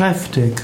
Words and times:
Kräftig. 0.00 0.54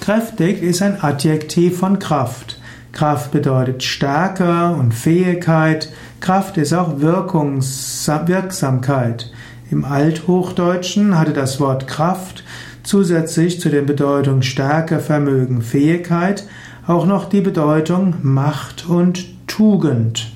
Kräftig 0.00 0.60
ist 0.60 0.82
ein 0.82 1.00
Adjektiv 1.04 1.78
von 1.78 2.00
Kraft. 2.00 2.58
Kraft 2.90 3.30
bedeutet 3.30 3.84
Stärke 3.84 4.74
und 4.76 4.92
Fähigkeit. 4.92 5.92
Kraft 6.18 6.56
ist 6.56 6.72
auch 6.72 6.98
Wirkungs 6.98 8.10
Wirksamkeit. 8.26 9.30
Im 9.70 9.84
Althochdeutschen 9.84 11.16
hatte 11.16 11.32
das 11.32 11.60
Wort 11.60 11.86
Kraft 11.86 12.42
zusätzlich 12.82 13.60
zu 13.60 13.68
der 13.68 13.82
Bedeutung 13.82 14.42
Stärke, 14.42 14.98
Vermögen, 14.98 15.62
Fähigkeit 15.62 16.48
auch 16.84 17.06
noch 17.06 17.28
die 17.28 17.40
Bedeutung 17.40 18.16
Macht 18.22 18.88
und 18.88 19.46
Tugend. 19.46 20.32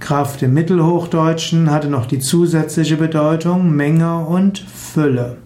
Kraft 0.00 0.42
im 0.42 0.54
Mittelhochdeutschen 0.54 1.70
hatte 1.70 1.88
noch 1.88 2.06
die 2.06 2.18
zusätzliche 2.18 2.96
Bedeutung 2.96 3.76
Menge 3.76 4.20
und 4.20 4.58
Fülle. 4.58 5.36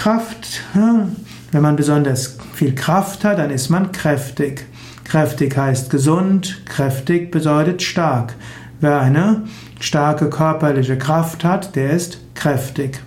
Kraft, 0.00 0.62
wenn 0.72 1.60
man 1.62 1.76
besonders 1.76 2.38
viel 2.54 2.74
Kraft 2.74 3.22
hat, 3.22 3.38
dann 3.38 3.50
ist 3.50 3.68
man 3.68 3.92
kräftig. 3.92 4.64
Kräftig 5.04 5.54
heißt 5.54 5.90
gesund, 5.90 6.62
kräftig 6.64 7.30
bedeutet 7.30 7.82
stark. 7.82 8.32
Wer 8.80 8.98
eine 8.98 9.42
starke 9.78 10.30
körperliche 10.30 10.96
Kraft 10.96 11.44
hat, 11.44 11.76
der 11.76 11.90
ist 11.90 12.18
kräftig. 12.34 12.98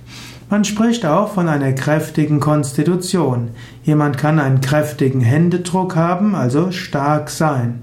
Man 0.51 0.65
spricht 0.65 1.03
auch 1.03 1.33
von 1.33 1.49
einer 1.49 1.73
kräftigen 1.73 2.39
Konstitution. 2.39 3.49
Jemand 3.83 4.19
kann 4.19 4.39
einen 4.39 4.61
kräftigen 4.61 5.21
Händedruck 5.21 5.95
haben, 5.95 6.35
also 6.35 6.69
stark 6.69 7.31
sein. 7.31 7.81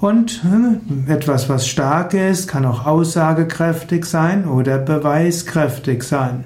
Und 0.00 0.40
etwas, 1.06 1.50
was 1.50 1.68
stark 1.68 2.14
ist, 2.14 2.48
kann 2.48 2.64
auch 2.64 2.86
aussagekräftig 2.86 4.06
sein 4.06 4.46
oder 4.46 4.78
beweiskräftig 4.78 6.02
sein. 6.02 6.44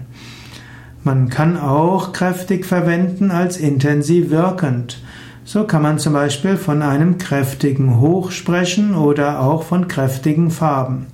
Man 1.06 1.28
kann 1.28 1.56
auch 1.56 2.12
kräftig 2.12 2.66
verwenden 2.66 3.30
als 3.30 3.58
intensiv 3.58 4.30
wirkend. 4.30 5.00
So 5.44 5.62
kann 5.62 5.82
man 5.82 6.00
zum 6.00 6.14
Beispiel 6.14 6.56
von 6.56 6.82
einem 6.82 7.16
kräftigen 7.16 8.00
Hoch 8.00 8.32
sprechen 8.32 8.96
oder 8.96 9.40
auch 9.40 9.62
von 9.62 9.86
kräftigen 9.86 10.50
Farben. 10.50 11.06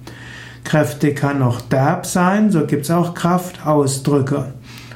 Kräftig 0.65 1.17
kann 1.17 1.43
auch 1.43 1.61
derb 1.61 2.07
sein, 2.07 2.51
so 2.51 2.65
gibt 2.65 2.85
es 2.85 2.91
auch 2.91 3.13
Kraftausdrücke. 3.13 4.55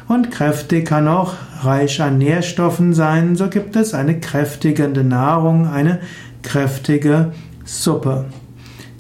Und 0.09 0.31
kräftig 0.31 0.87
kann 0.87 1.09
auch 1.09 1.35
reich 1.61 2.01
an 2.01 2.17
Nährstoffen 2.17 2.95
sein, 2.95 3.37
so 3.37 3.51
gibt 3.51 3.77
es 3.77 3.93
eine 3.93 4.19
kräftigende 4.19 5.05
Nahrung, 5.05 5.69
eine 5.69 6.01
kräftige 6.43 7.33
Suppe. 7.67 8.25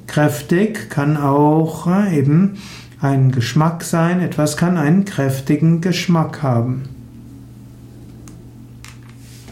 Kräftig 0.06 0.90
kann 0.90 1.16
auch 1.16 1.86
äh, 1.86 2.18
eben 2.18 2.58
ein 3.00 3.30
Geschmack 3.30 3.82
sein, 3.82 4.20
etwas 4.20 4.56
kann 4.56 4.76
einen 4.76 5.04
kräftigen 5.04 5.80
Geschmack 5.80 6.42
haben. 6.42 6.95